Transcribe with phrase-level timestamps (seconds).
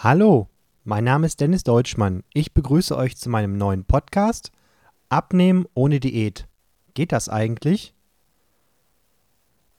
[0.00, 0.48] Hallo,
[0.84, 2.22] mein Name ist Dennis Deutschmann.
[2.32, 4.52] Ich begrüße euch zu meinem neuen Podcast
[5.08, 6.46] Abnehmen ohne Diät.
[6.94, 7.94] Geht das eigentlich?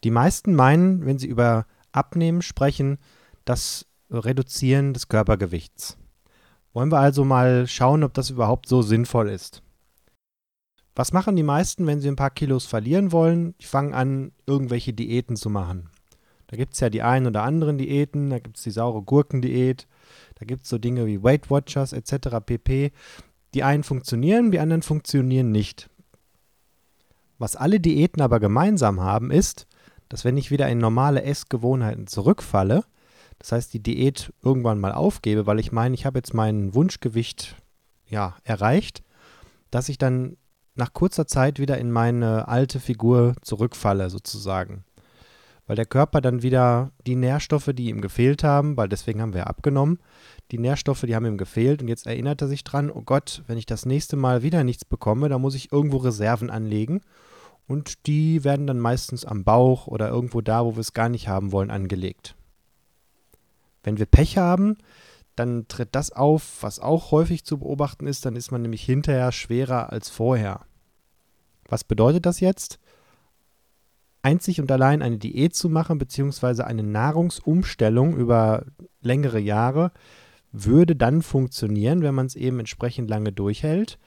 [0.03, 2.97] Die meisten meinen, wenn sie über Abnehmen sprechen,
[3.45, 5.97] das Reduzieren des Körpergewichts.
[6.73, 9.63] Wollen wir also mal schauen, ob das überhaupt so sinnvoll ist.
[10.97, 13.55] Was machen die meisten, wenn sie ein paar Kilos verlieren wollen?
[13.61, 15.89] Die fangen an, irgendwelche Diäten zu machen.
[16.47, 19.87] Da gibt es ja die einen oder anderen Diäten, da gibt es die saure Gurkendiät,
[20.35, 22.37] da gibt es so Dinge wie Weight Watchers etc.
[22.45, 22.91] pp.
[23.53, 25.89] Die einen funktionieren, die anderen funktionieren nicht.
[27.37, 29.65] Was alle Diäten aber gemeinsam haben, ist,
[30.09, 32.83] dass wenn ich wieder in normale Essgewohnheiten zurückfalle,
[33.37, 37.55] das heißt die Diät irgendwann mal aufgebe, weil ich meine, ich habe jetzt mein Wunschgewicht
[38.07, 39.03] ja, erreicht,
[39.71, 40.35] dass ich dann
[40.75, 44.83] nach kurzer Zeit wieder in meine alte Figur zurückfalle sozusagen
[45.69, 49.45] weil der Körper dann wieder die Nährstoffe, die ihm gefehlt haben, weil deswegen haben wir
[49.45, 49.99] abgenommen,
[50.49, 53.59] die Nährstoffe, die haben ihm gefehlt und jetzt erinnert er sich dran, oh Gott, wenn
[53.59, 57.01] ich das nächste Mal wieder nichts bekomme, dann muss ich irgendwo Reserven anlegen
[57.67, 61.27] und die werden dann meistens am Bauch oder irgendwo da, wo wir es gar nicht
[61.27, 62.35] haben wollen, angelegt.
[63.83, 64.75] Wenn wir Pech haben,
[65.35, 69.31] dann tritt das auf, was auch häufig zu beobachten ist, dann ist man nämlich hinterher
[69.31, 70.61] schwerer als vorher.
[71.65, 72.79] Was bedeutet das jetzt?
[74.21, 78.65] Einzig und allein eine Diät zu machen, beziehungsweise eine Nahrungsumstellung über
[79.01, 79.91] längere Jahre,
[80.51, 83.99] würde dann funktionieren, wenn man es eben entsprechend lange durchhält.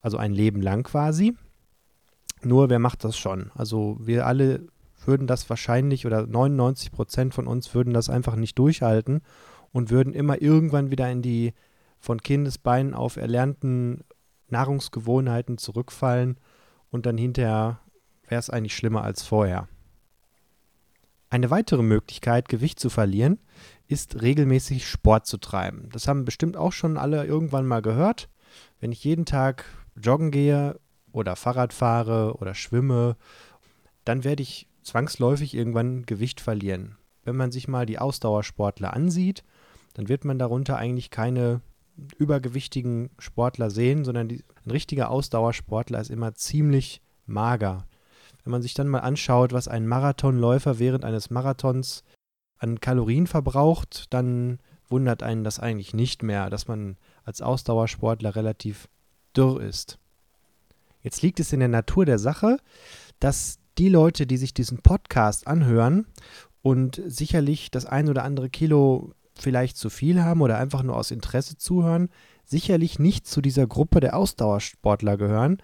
[0.00, 1.34] Also ein Leben lang quasi.
[2.42, 3.50] Nur wer macht das schon?
[3.54, 4.66] Also wir alle
[5.04, 9.22] würden das wahrscheinlich oder 99 Prozent von uns würden das einfach nicht durchhalten
[9.72, 11.54] und würden immer irgendwann wieder in die
[11.98, 14.04] von Kindesbeinen auf erlernten
[14.48, 16.38] Nahrungsgewohnheiten zurückfallen
[16.90, 17.80] und dann hinterher
[18.30, 19.68] wäre es eigentlich schlimmer als vorher.
[21.30, 23.38] Eine weitere Möglichkeit, Gewicht zu verlieren,
[23.86, 25.88] ist regelmäßig Sport zu treiben.
[25.92, 28.28] Das haben bestimmt auch schon alle irgendwann mal gehört.
[28.80, 29.64] Wenn ich jeden Tag
[30.00, 30.78] joggen gehe
[31.12, 33.16] oder Fahrrad fahre oder schwimme,
[34.04, 36.96] dann werde ich zwangsläufig irgendwann Gewicht verlieren.
[37.24, 39.44] Wenn man sich mal die Ausdauersportler ansieht,
[39.94, 41.60] dann wird man darunter eigentlich keine
[42.16, 47.87] übergewichtigen Sportler sehen, sondern die, ein richtiger Ausdauersportler ist immer ziemlich mager.
[48.48, 52.02] Wenn man sich dann mal anschaut, was ein Marathonläufer während eines Marathons
[52.56, 58.88] an Kalorien verbraucht, dann wundert einen das eigentlich nicht mehr, dass man als Ausdauersportler relativ
[59.36, 59.98] dürr ist.
[61.02, 62.56] Jetzt liegt es in der Natur der Sache,
[63.20, 66.06] dass die Leute, die sich diesen Podcast anhören
[66.62, 71.10] und sicherlich das ein oder andere Kilo vielleicht zu viel haben oder einfach nur aus
[71.10, 72.08] Interesse zuhören,
[72.44, 75.58] sicherlich nicht zu dieser Gruppe der Ausdauersportler gehören,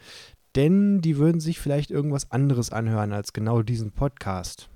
[0.56, 4.68] denn die würden sich vielleicht irgendwas anderes anhören als genau diesen Podcast.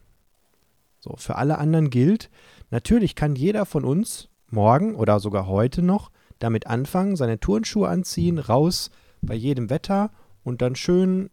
[1.00, 2.30] So, für alle anderen gilt,
[2.70, 8.38] natürlich kann jeder von uns morgen oder sogar heute noch damit anfangen, seine Turnschuhe anziehen,
[8.38, 8.90] raus
[9.22, 10.10] bei jedem Wetter
[10.44, 11.30] und dann schön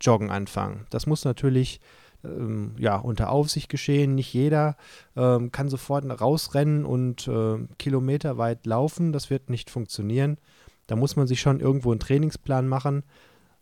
[0.00, 0.86] joggen anfangen.
[0.90, 1.80] Das muss natürlich
[2.24, 4.14] ähm, ja, unter Aufsicht geschehen.
[4.14, 4.76] Nicht jeder
[5.16, 9.12] ähm, kann sofort rausrennen und äh, kilometerweit laufen.
[9.12, 10.38] Das wird nicht funktionieren.
[10.86, 13.02] Da muss man sich schon irgendwo einen Trainingsplan machen.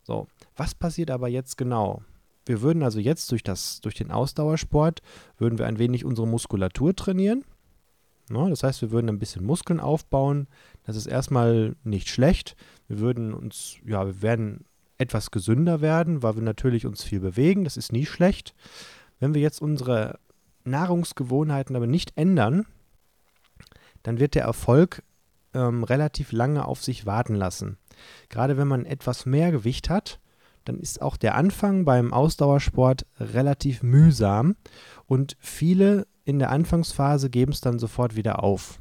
[0.04, 2.03] So, was passiert aber jetzt genau?
[2.47, 5.00] Wir würden also jetzt durch, das, durch den Ausdauersport,
[5.38, 7.44] würden wir ein wenig unsere Muskulatur trainieren.
[8.28, 10.47] No, das heißt, wir würden ein bisschen Muskeln aufbauen.
[10.84, 12.56] Das ist erstmal nicht schlecht.
[12.88, 14.65] Wir würden uns, ja, wir werden
[14.97, 17.65] etwas gesünder werden, weil wir natürlich uns viel bewegen.
[17.65, 18.54] Das ist nie schlecht.
[19.21, 20.19] Wenn wir jetzt unsere
[20.65, 22.66] Nahrungsgewohnheiten aber nicht ändern,
[24.03, 25.03] dann wird der Erfolg
[25.53, 27.78] ähm, relativ lange auf sich warten lassen.
[28.28, 30.21] Gerade wenn man etwas mehr Gewicht hat,
[30.65, 34.56] dann ist auch der Anfang beim Ausdauersport relativ mühsam
[35.06, 38.81] und viele in der Anfangsphase geben es dann sofort wieder auf,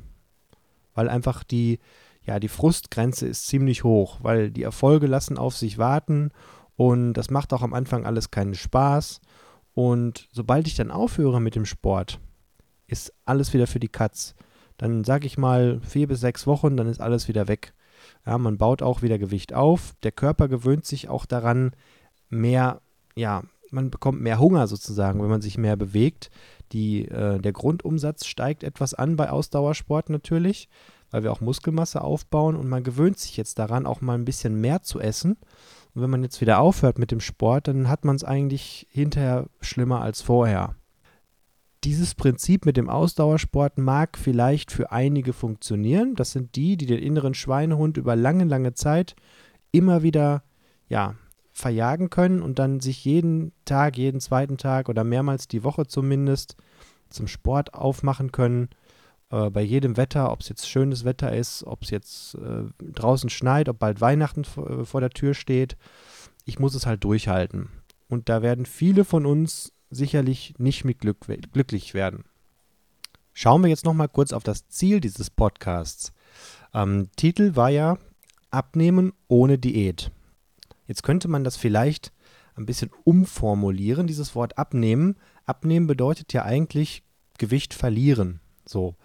[0.94, 1.80] weil einfach die
[2.26, 6.32] ja die Frustgrenze ist ziemlich hoch, weil die Erfolge lassen auf sich warten
[6.78, 9.20] und das macht auch am Anfang alles keinen Spaß
[9.74, 12.20] und sobald ich dann aufhöre mit dem Sport,
[12.88, 14.36] ist alles wieder für die Katz.
[14.78, 17.74] Dann sage ich mal vier bis sechs Wochen, dann ist alles wieder weg.
[18.26, 19.94] Ja, man baut auch wieder Gewicht auf.
[20.04, 21.72] Der Körper gewöhnt sich auch daran,
[22.30, 22.82] mehr,
[23.16, 26.30] ja, man bekommt mehr Hunger sozusagen, wenn man sich mehr bewegt.
[26.72, 30.70] Die, äh, der Grundumsatz steigt etwas an bei Ausdauersport natürlich,
[31.12, 34.60] weil wir auch Muskelmasse aufbauen und man gewöhnt sich jetzt daran, auch mal ein bisschen
[34.60, 35.38] mehr zu essen.
[35.94, 39.48] Und wenn man jetzt wieder aufhört mit dem Sport, dann hat man es eigentlich hinterher
[39.60, 40.76] schlimmer als vorher
[41.84, 46.16] dieses Prinzip mit dem Ausdauersport mag vielleicht für einige funktionieren.
[46.16, 49.16] Das sind die, die den inneren Schweinehund über lange, lange Zeit
[49.72, 50.44] immer wieder
[50.88, 51.16] ja,
[51.52, 56.56] verjagen können und dann sich jeden Tag, jeden zweiten Tag oder mehrmals die Woche zumindest
[57.10, 58.70] zum Sport aufmachen können.
[59.30, 63.30] äh, bei jedem Wetter, ob es jetzt schönes Wetter ist, ob es jetzt äh, draußen
[63.30, 65.76] schneit, ob bald Weihnachten vor, vor der Tür steht.
[66.46, 67.70] Ich muss es halt durchhalten.
[68.08, 72.26] Und da werden viele von uns sicherlich nicht mit Glück, glücklich werden.
[73.34, 76.14] Schauen wir jetzt nochmal kurz auf das Ziel dieses Podcasts.
[76.74, 77.98] Ähm, Titel war ja
[78.52, 80.12] Abnehmen ohne Diät.
[80.86, 82.12] Jetzt könnte man das vielleicht
[82.56, 85.16] ein bisschen umformulieren, dieses Wort abnehmen.
[85.46, 87.04] Abnehmen bedeutet ja eigentlich
[87.40, 88.40] Gewicht verlieren.
[88.66, 88.96] So.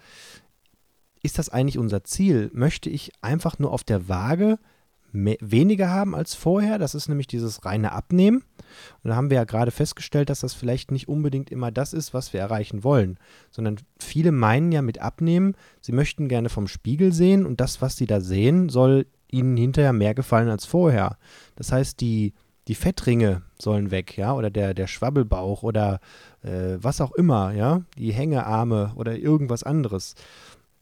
[1.22, 2.50] Ist das eigentlich unser Ziel?
[2.52, 4.58] Möchte ich einfach nur auf der Waage
[5.12, 6.78] weniger haben als vorher?
[6.78, 8.44] Das ist nämlich dieses reine Abnehmen.
[9.02, 12.12] Und da haben wir ja gerade festgestellt, dass das vielleicht nicht unbedingt immer das ist,
[12.14, 13.18] was wir erreichen wollen,
[13.50, 17.96] sondern viele meinen ja mit Abnehmen, sie möchten gerne vom Spiegel sehen und das, was
[17.96, 21.16] sie da sehen, soll ihnen hinterher mehr gefallen als vorher.
[21.56, 22.34] Das heißt, die,
[22.66, 26.00] die Fettringe sollen weg, ja, oder der, der Schwabbelbauch oder
[26.42, 30.14] äh, was auch immer, ja, die Hängearme oder irgendwas anderes.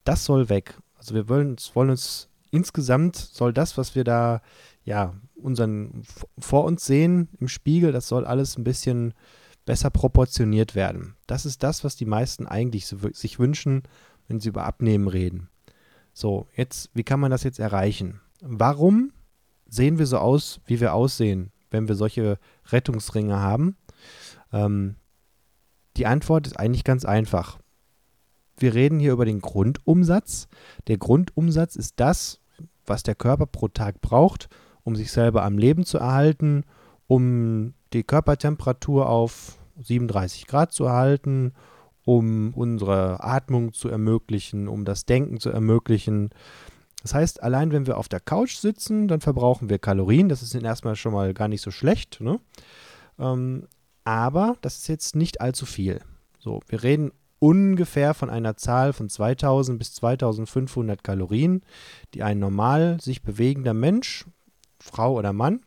[0.04, 0.78] Das soll weg.
[0.96, 4.40] Also wir wollen, wollen uns insgesamt soll das, was wir da
[4.84, 6.02] ja unseren
[6.38, 9.14] vor uns sehen im Spiegel, das soll alles ein bisschen
[9.64, 11.16] besser proportioniert werden.
[11.26, 13.82] Das ist das, was die meisten eigentlich so, sich wünschen,
[14.28, 15.48] wenn sie über Abnehmen reden.
[16.12, 18.20] So, jetzt, wie kann man das jetzt erreichen?
[18.40, 19.12] Warum
[19.68, 22.38] sehen wir so aus, wie wir aussehen, wenn wir solche
[22.70, 23.76] Rettungsringe haben?
[24.52, 24.96] Ähm,
[25.96, 27.58] die Antwort ist eigentlich ganz einfach.
[28.56, 30.48] Wir reden hier über den Grundumsatz.
[30.86, 32.40] Der Grundumsatz ist das,
[32.86, 34.48] was der Körper pro Tag braucht,
[34.82, 36.64] um sich selber am Leben zu erhalten,
[37.06, 41.52] um die Körpertemperatur auf 37 Grad zu erhalten,
[42.04, 46.30] um unsere Atmung zu ermöglichen, um das Denken zu ermöglichen.
[47.02, 50.28] Das heißt, allein wenn wir auf der Couch sitzen, dann verbrauchen wir Kalorien.
[50.28, 52.20] Das ist erstmal schon mal gar nicht so schlecht.
[52.20, 52.40] Ne?
[53.18, 53.66] Ähm,
[54.04, 56.00] aber das ist jetzt nicht allzu viel.
[56.38, 61.62] So, wir reden ungefähr von einer Zahl von 2000 bis 2500 Kalorien,
[62.14, 64.24] die ein normal sich bewegender Mensch,
[64.78, 65.60] Frau oder Mann,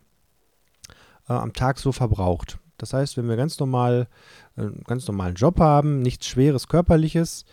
[1.28, 2.58] äh, am Tag so verbraucht.
[2.78, 4.08] Das heißt, wenn wir ganz normal
[4.56, 7.44] äh, einen ganz normalen Job haben, nichts Schweres Körperliches,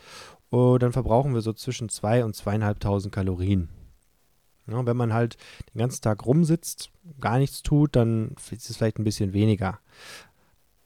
[0.52, 3.70] äh, dann verbrauchen wir so zwischen 2 und 2.500 Kalorien.
[4.68, 5.38] Ja, wenn man halt
[5.74, 6.92] den ganzen Tag rumsitzt,
[7.22, 9.80] gar nichts tut, dann ist es vielleicht ein bisschen weniger.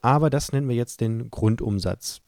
[0.02, 2.22] Aber das nennen wir jetzt den Grundumsatz.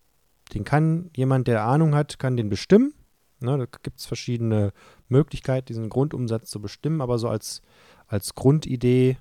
[0.53, 2.93] Den kann jemand, der Ahnung hat, kann den bestimmen.
[3.39, 4.71] Ne, da gibt es verschiedene
[5.09, 7.61] Möglichkeiten, diesen Grundumsatz zu bestimmen, aber so als,
[8.07, 9.17] als Grundidee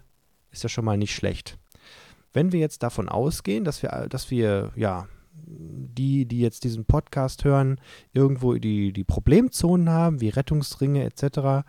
[0.52, 1.58] ist ja schon mal nicht schlecht.
[2.32, 7.44] Wenn wir jetzt davon ausgehen, dass wir, dass wir, ja, die, die jetzt diesen Podcast
[7.44, 7.80] hören,
[8.12, 11.66] irgendwo die, die Problemzonen haben, wie Rettungsringe etc.,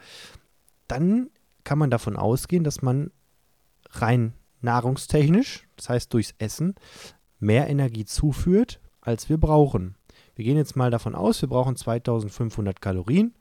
[0.87, 1.29] dann
[1.63, 3.11] kann man davon ausgehen, dass man
[3.89, 6.75] rein nahrungstechnisch, das heißt durchs Essen,
[7.39, 9.95] mehr Energie zuführt, als wir brauchen.
[10.35, 13.35] Wir gehen jetzt mal davon aus, wir brauchen 2500 Kalorien.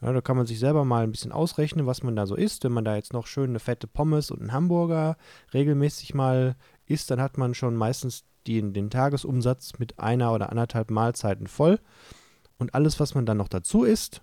[0.00, 2.64] Ja, da kann man sich selber mal ein bisschen ausrechnen, was man da so isst.
[2.64, 5.16] Wenn man da jetzt noch schön eine fette Pommes und einen Hamburger
[5.52, 10.90] regelmäßig mal isst, dann hat man schon meistens die, den Tagesumsatz mit einer oder anderthalb
[10.90, 11.78] Mahlzeiten voll.
[12.58, 14.22] Und alles, was man dann noch dazu isst,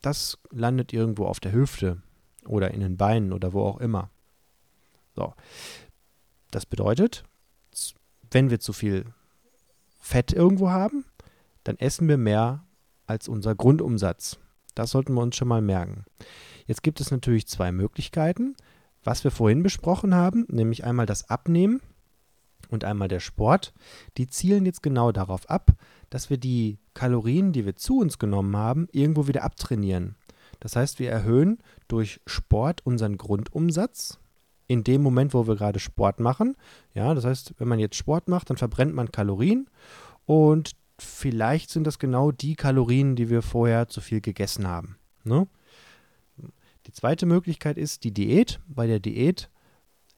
[0.00, 2.00] das landet irgendwo auf der Hüfte
[2.46, 4.10] oder in den Beinen oder wo auch immer.
[5.14, 5.34] So.
[6.50, 7.24] Das bedeutet,
[8.30, 9.04] wenn wir zu viel
[9.98, 11.04] Fett irgendwo haben,
[11.64, 12.64] dann essen wir mehr
[13.06, 14.38] als unser Grundumsatz.
[14.74, 16.04] Das sollten wir uns schon mal merken.
[16.66, 18.54] Jetzt gibt es natürlich zwei Möglichkeiten,
[19.02, 21.80] was wir vorhin besprochen haben, nämlich einmal das Abnehmen
[22.70, 23.72] und einmal der Sport.
[24.16, 25.72] Die zielen jetzt genau darauf ab,
[26.10, 30.16] dass wir die Kalorien, die wir zu uns genommen haben, irgendwo wieder abtrainieren.
[30.60, 34.18] Das heißt, wir erhöhen durch Sport unseren Grundumsatz
[34.68, 36.54] in dem Moment, wo wir gerade Sport machen.
[36.94, 39.68] Ja, das heißt, wenn man jetzt Sport macht, dann verbrennt man Kalorien
[40.26, 44.98] und vielleicht sind das genau die Kalorien, die wir vorher zu viel gegessen haben.
[45.24, 45.48] Ne?
[46.86, 48.60] Die zweite Möglichkeit ist die Diät.
[48.68, 49.50] Bei der Diät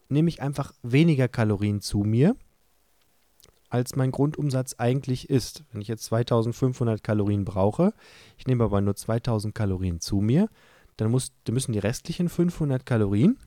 [0.09, 2.35] nehme ich einfach weniger Kalorien zu mir,
[3.69, 5.65] als mein Grundumsatz eigentlich ist.
[5.71, 7.93] Wenn ich jetzt 2500 Kalorien brauche,
[8.37, 10.49] ich nehme aber nur 2000 Kalorien zu mir,
[10.97, 13.39] dann, muss, dann müssen die restlichen 500 Kalorien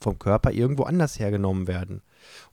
[0.00, 2.02] vom Körper irgendwo anders hergenommen werden.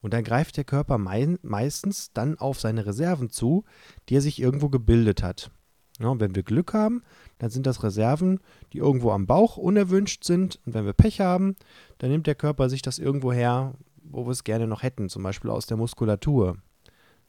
[0.01, 3.63] Und dann greift der Körper mei meistens dann auf seine Reserven zu,
[4.09, 5.51] die er sich irgendwo gebildet hat.
[5.99, 7.03] Ja, und wenn wir Glück haben,
[7.39, 8.39] dann sind das Reserven,
[8.71, 10.59] die irgendwo am Bauch unerwünscht sind.
[10.65, 11.55] Und wenn wir Pech haben,
[11.97, 13.73] dann nimmt der Körper sich das irgendwo her,
[14.03, 16.57] wo wir es gerne noch hätten, zum Beispiel aus der Muskulatur.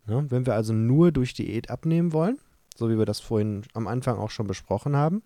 [0.06, 2.38] Ja, wenn wir also nur durch Diät abnehmen wollen,
[2.76, 5.22] so wie wir das vorhin am Anfang auch schon besprochen haben,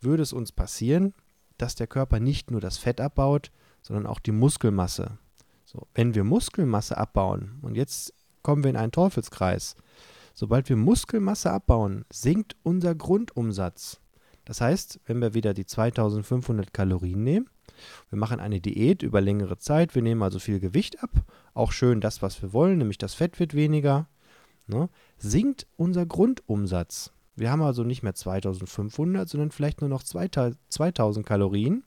[0.00, 1.14] würde es uns passieren,
[1.58, 3.52] dass der Körper nicht nur das Fett abbaut,
[3.82, 5.18] sondern auch die Muskelmasse.
[5.64, 9.76] So, wenn wir Muskelmasse abbauen, und jetzt kommen wir in einen Teufelskreis.
[10.34, 14.00] sobald wir Muskelmasse abbauen, sinkt unser Grundumsatz.
[14.46, 17.50] Das heißt, wenn wir wieder die 2500 Kalorien nehmen,
[18.10, 21.10] wir machen eine Diät über längere Zeit, wir nehmen also viel Gewicht ab,
[21.52, 24.08] auch schön das, was wir wollen, nämlich das Fett wird weniger,
[24.66, 27.12] ne, sinkt unser Grundumsatz.
[27.36, 31.84] Wir haben also nicht mehr 2500, sondern vielleicht nur noch 2000 Kalorien,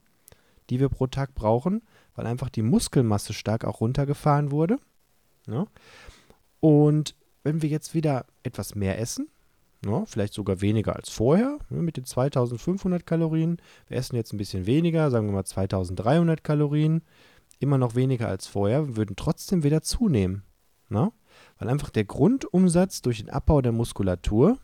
[0.70, 1.82] die wir pro Tag brauchen,
[2.14, 4.78] weil einfach die Muskelmasse stark auch runtergefahren wurde.
[5.46, 5.66] Ne?
[6.60, 9.28] Und wenn wir jetzt wieder etwas mehr essen,
[9.84, 14.38] ne, vielleicht sogar weniger als vorher, ne, mit den 2500 Kalorien, wir essen jetzt ein
[14.38, 17.02] bisschen weniger, sagen wir mal 2300 Kalorien,
[17.58, 20.42] immer noch weniger als vorher, würden trotzdem wieder zunehmen.
[20.88, 21.12] Ne?
[21.58, 24.58] Weil einfach der Grundumsatz durch den Abbau der Muskulatur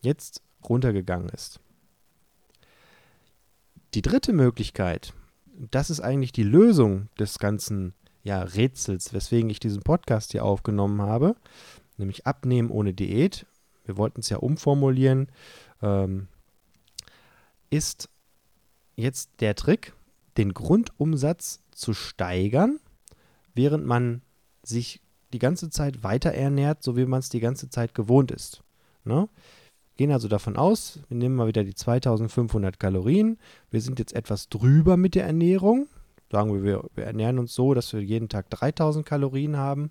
[0.00, 1.60] jetzt runtergegangen ist.
[3.94, 5.14] Die dritte Möglichkeit,
[5.70, 7.92] das ist eigentlich die Lösung des ganzen
[8.22, 11.34] ja, Rätsels, weswegen ich diesen Podcast hier aufgenommen habe,
[11.96, 13.46] nämlich Abnehmen ohne Diät.
[13.84, 15.28] Wir wollten es ja umformulieren,
[15.82, 16.28] ähm,
[17.70, 18.08] ist
[18.94, 19.94] jetzt der Trick,
[20.36, 22.78] den Grundumsatz zu steigern,
[23.54, 24.22] während man
[24.62, 25.00] sich
[25.32, 28.62] die ganze Zeit weiter ernährt, so wie man es die ganze Zeit gewohnt ist.
[29.04, 29.28] Ne?
[30.00, 33.36] Gehen also davon aus, wir nehmen mal wieder die 2500 Kalorien.
[33.70, 35.88] Wir sind jetzt etwas drüber mit der Ernährung.
[36.32, 39.90] Sagen wir, wir, wir ernähren uns so, dass wir jeden Tag 3000 Kalorien haben.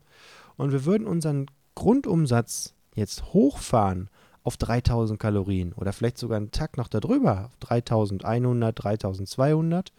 [0.58, 4.10] Und wir würden unseren Grundumsatz jetzt hochfahren
[4.42, 9.92] auf 3000 Kalorien oder vielleicht sogar einen Tag noch darüber, auf 3100, 3200,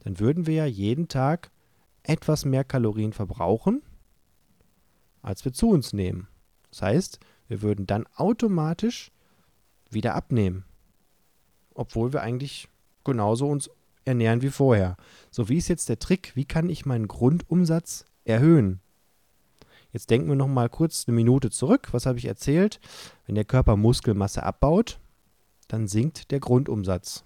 [0.00, 1.52] dann würden wir ja jeden Tag
[2.02, 3.82] etwas mehr Kalorien verbrauchen,
[5.22, 6.26] als wir zu uns nehmen.
[6.70, 9.12] Das heißt, wir würden dann automatisch
[9.96, 10.64] wieder abnehmen.
[11.74, 12.68] Obwohl wir eigentlich
[13.04, 13.70] genauso uns
[14.04, 14.96] ernähren wie vorher.
[15.30, 16.32] So, wie ist jetzt der Trick?
[16.34, 18.80] Wie kann ich meinen Grundumsatz erhöhen?
[19.92, 21.88] Jetzt denken wir noch mal kurz eine Minute zurück.
[21.92, 22.80] Was habe ich erzählt?
[23.24, 25.00] Wenn der Körper Muskelmasse abbaut,
[25.68, 27.24] dann sinkt der Grundumsatz.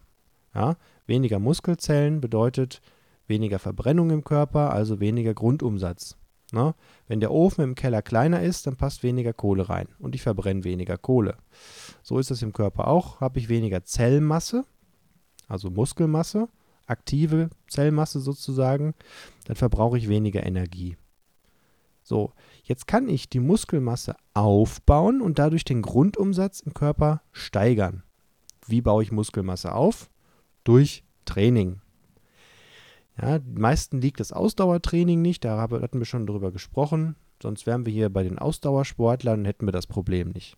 [0.54, 0.76] Ja?
[1.06, 2.80] Weniger Muskelzellen bedeutet
[3.26, 6.16] weniger Verbrennung im Körper, also weniger Grundumsatz.
[6.52, 6.74] Ne?
[7.06, 10.64] Wenn der Ofen im Keller kleiner ist, dann passt weniger Kohle rein und ich verbrenne
[10.64, 11.36] weniger Kohle.
[12.02, 13.20] So ist es im Körper auch.
[13.20, 14.64] Habe ich weniger Zellmasse,
[15.48, 16.48] also Muskelmasse,
[16.86, 18.94] aktive Zellmasse sozusagen,
[19.44, 20.96] dann verbrauche ich weniger Energie.
[22.02, 22.32] So,
[22.64, 28.02] jetzt kann ich die Muskelmasse aufbauen und dadurch den Grundumsatz im Körper steigern.
[28.66, 30.10] Wie baue ich Muskelmasse auf?
[30.64, 31.80] Durch Training.
[33.20, 37.16] Ja, meisten liegt das Ausdauertraining nicht, da hatten wir schon drüber gesprochen.
[37.42, 40.56] Sonst wären wir hier bei den Ausdauersportlern und hätten wir das Problem nicht.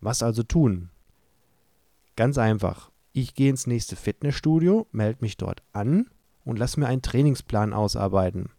[0.00, 0.90] Was also tun?
[2.16, 2.90] Ganz einfach.
[3.12, 6.10] Ich gehe ins nächste Fitnessstudio, melde mich dort an
[6.44, 8.50] und lasse mir einen Trainingsplan ausarbeiten.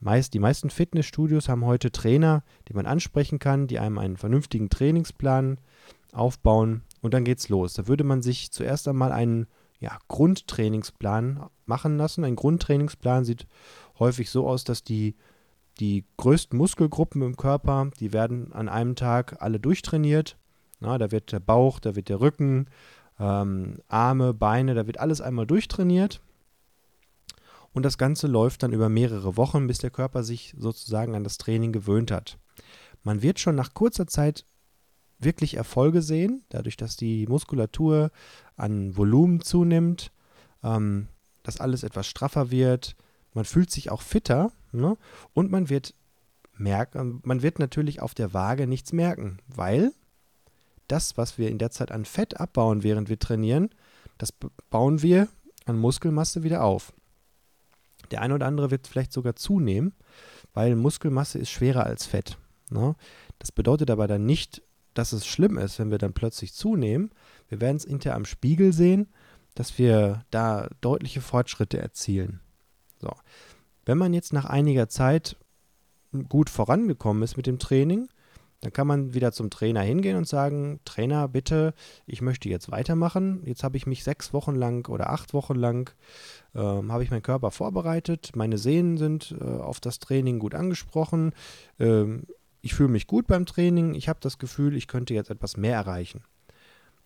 [0.00, 4.70] Meist, die meisten Fitnessstudios haben heute Trainer, die man ansprechen kann, die einem einen vernünftigen
[4.70, 5.58] Trainingsplan
[6.12, 7.74] aufbauen und dann geht's los.
[7.74, 9.46] Da würde man sich zuerst einmal einen
[9.80, 12.24] ja, Grundtrainingsplan machen lassen.
[12.24, 13.46] Ein Grundtrainingsplan sieht
[13.98, 15.14] häufig so aus, dass die,
[15.80, 20.36] die größten Muskelgruppen im Körper, die werden an einem Tag alle durchtrainiert.
[20.80, 22.66] Na, da wird der Bauch, da wird der Rücken,
[23.18, 26.20] ähm, Arme, Beine, da wird alles einmal durchtrainiert.
[27.72, 31.38] Und das Ganze läuft dann über mehrere Wochen, bis der Körper sich sozusagen an das
[31.38, 32.38] Training gewöhnt hat.
[33.04, 34.44] Man wird schon nach kurzer Zeit
[35.18, 38.10] wirklich Erfolge sehen, dadurch, dass die Muskulatur
[38.56, 40.12] an Volumen zunimmt,
[40.62, 41.08] ähm,
[41.42, 42.96] dass alles etwas straffer wird.
[43.34, 44.96] Man fühlt sich auch fitter ne?
[45.34, 45.94] und man wird
[46.56, 49.92] merken, man wird natürlich auf der Waage nichts merken, weil
[50.88, 53.70] das, was wir in der Zeit an Fett abbauen, während wir trainieren,
[54.16, 54.32] das
[54.70, 55.28] bauen wir
[55.66, 56.92] an Muskelmasse wieder auf.
[58.10, 59.92] Der eine oder andere wird vielleicht sogar zunehmen,
[60.54, 62.38] weil Muskelmasse ist schwerer als Fett.
[62.70, 62.96] Ne?
[63.38, 64.62] Das bedeutet aber dann nicht,
[64.98, 67.10] dass es schlimm ist, wenn wir dann plötzlich zunehmen.
[67.48, 69.06] Wir werden es hinterher am Spiegel sehen,
[69.54, 72.40] dass wir da deutliche Fortschritte erzielen.
[73.00, 73.12] So.
[73.86, 75.36] Wenn man jetzt nach einiger Zeit
[76.28, 78.08] gut vorangekommen ist mit dem Training,
[78.60, 81.74] dann kann man wieder zum Trainer hingehen und sagen, Trainer, bitte,
[82.06, 83.42] ich möchte jetzt weitermachen.
[83.44, 85.94] Jetzt habe ich mich sechs Wochen lang oder acht Wochen lang,
[86.54, 88.32] äh, habe ich meinen Körper vorbereitet.
[88.34, 91.34] Meine Sehnen sind äh, auf das Training gut angesprochen.
[91.78, 92.26] Ähm,
[92.60, 95.74] ich fühle mich gut beim Training, ich habe das Gefühl, ich könnte jetzt etwas mehr
[95.74, 96.22] erreichen.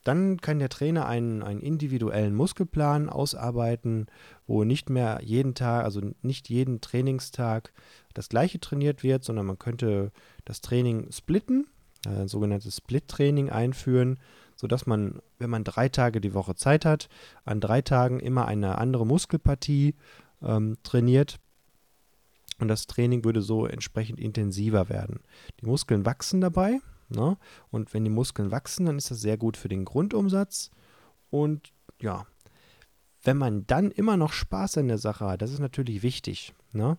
[0.04, 4.06] Dann kann der Trainer einen, einen individuellen Muskelplan ausarbeiten,
[4.46, 7.72] wo nicht mehr jeden Tag, also nicht jeden Trainingstag
[8.12, 10.10] das gleiche trainiert wird, sondern man könnte
[10.44, 11.68] das Training splitten,
[12.04, 14.18] ein sogenanntes Split-Training einführen,
[14.56, 17.08] sodass man, wenn man drei Tage die Woche Zeit hat,
[17.44, 19.94] an drei Tagen immer eine andere Muskelpartie
[20.42, 21.38] ähm, trainiert
[22.62, 25.18] und das Training würde so entsprechend intensiver werden.
[25.60, 26.78] Die Muskeln wachsen dabei
[27.08, 27.36] ne?
[27.70, 30.70] und wenn die Muskeln wachsen, dann ist das sehr gut für den Grundumsatz
[31.28, 32.24] und ja,
[33.24, 36.98] wenn man dann immer noch Spaß an der Sache hat, das ist natürlich wichtig, ne?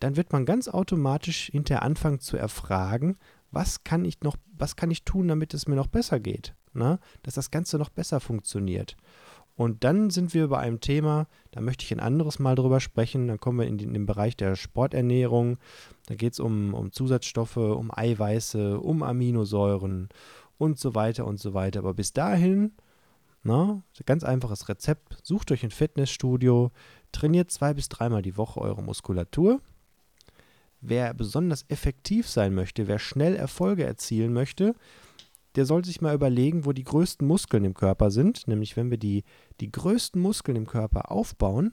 [0.00, 3.16] dann wird man ganz automatisch hinterher anfangen zu erfragen,
[3.52, 6.98] was kann ich noch, was kann ich tun, damit es mir noch besser geht, ne?
[7.22, 8.96] dass das Ganze noch besser funktioniert.
[9.56, 13.28] Und dann sind wir bei einem Thema, da möchte ich ein anderes Mal drüber sprechen.
[13.28, 15.58] Dann kommen wir in, den, Bereich der Sporternährung.
[16.06, 20.08] Da geht es um, um Zusatzstoffe, um Eiweiße, um Aminosäuren
[20.58, 21.80] und so weiter und so weiter.
[21.80, 22.72] Aber bis dahin,
[23.44, 25.18] na, ganz einfaches Rezept.
[25.22, 26.72] Sucht euch ein Fitnessstudio,
[27.12, 29.60] trainiert zwei bis dreimal die Woche eure Muskulatur.
[30.80, 34.74] Wer besonders effektiv sein möchte, wer schnell Erfolge erzielen möchte,
[35.56, 38.48] der soll sich mal überlegen, wo die größten Muskeln im Körper sind.
[38.48, 39.24] Nämlich, wenn wir die,
[39.60, 41.72] die größten Muskeln im Körper aufbauen,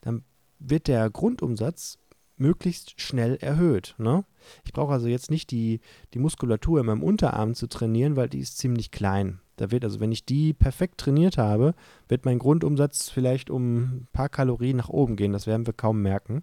[0.00, 0.24] dann
[0.58, 1.98] wird der Grundumsatz
[2.36, 3.94] möglichst schnell erhöht.
[3.98, 4.24] Ne?
[4.64, 5.80] Ich brauche also jetzt nicht die,
[6.12, 9.40] die Muskulatur in meinem Unterarm zu trainieren, weil die ist ziemlich klein.
[9.56, 11.74] Da wird also, wenn ich die perfekt trainiert habe,
[12.08, 15.32] wird mein Grundumsatz vielleicht um ein paar Kalorien nach oben gehen.
[15.32, 16.42] Das werden wir kaum merken.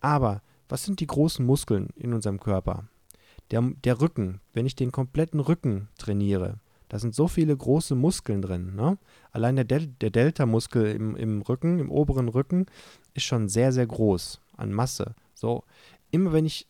[0.00, 2.84] Aber was sind die großen Muskeln in unserem Körper?
[3.50, 6.58] Der, der Rücken, wenn ich den kompletten Rücken trainiere,
[6.88, 8.74] da sind so viele große Muskeln drin.
[8.76, 8.98] Ne?
[9.32, 12.66] Allein der, Del der Delta-Muskel im, im Rücken, im oberen Rücken,
[13.14, 15.14] ist schon sehr, sehr groß an Masse.
[15.34, 15.64] So,
[16.10, 16.68] immer wenn ich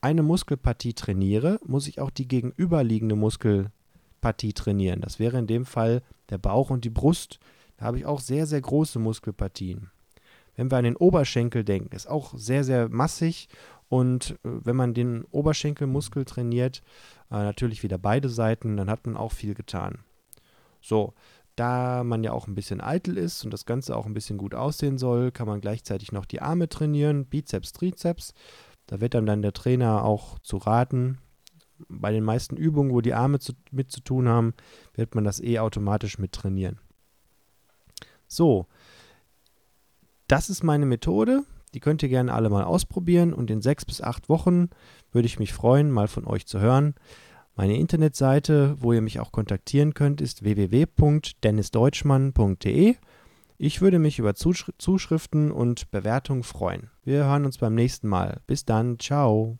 [0.00, 5.00] eine Muskelpartie trainiere, muss ich auch die gegenüberliegende Muskelpartie trainieren.
[5.00, 7.38] Das wäre in dem Fall der Bauch und die Brust.
[7.76, 9.90] Da habe ich auch sehr, sehr große Muskelpartien.
[10.54, 13.48] Wenn wir an den Oberschenkel denken, ist auch sehr, sehr massig
[13.88, 16.82] und äh, wenn man den Oberschenkelmuskel trainiert,
[17.30, 19.98] äh, natürlich wieder beide Seiten, dann hat man auch viel getan.
[20.80, 21.14] So,
[21.56, 24.54] da man ja auch ein bisschen eitel ist und das Ganze auch ein bisschen gut
[24.54, 28.34] aussehen soll, kann man gleichzeitig noch die Arme trainieren, Bizeps, Trizeps.
[28.86, 31.18] Da wird dann, dann der Trainer auch zu raten.
[31.88, 34.54] Bei den meisten Übungen, wo die Arme zu, mit zu tun haben,
[34.94, 36.78] wird man das eh automatisch mit trainieren.
[38.28, 38.66] So,
[40.28, 41.44] das ist meine Methode.
[41.74, 44.68] Die könnt ihr gerne alle mal ausprobieren und in sechs bis acht Wochen
[45.12, 46.94] würde ich mich freuen, mal von euch zu hören.
[47.54, 52.96] Meine Internetseite, wo ihr mich auch kontaktieren könnt, ist www.dennisdeutschmann.de.
[53.58, 56.90] Ich würde mich über Zuschriften und Bewertungen freuen.
[57.04, 58.40] Wir hören uns beim nächsten Mal.
[58.46, 59.56] Bis dann, ciao.